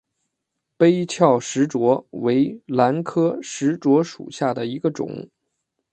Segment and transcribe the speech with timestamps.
[0.77, 5.29] 杯鞘石斛为兰科石斛属下的一个种。